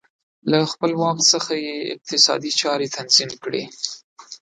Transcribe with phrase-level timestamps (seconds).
[0.51, 3.63] له خپل واک څخه یې اقتصادي چارې تنظیم کړې